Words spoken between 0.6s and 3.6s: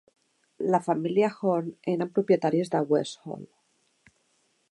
La família Horn eren propietaris de Westhall.